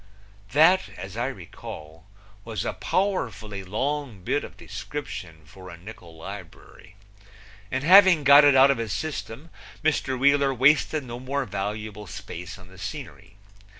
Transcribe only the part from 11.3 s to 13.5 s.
valuable space on the scenery.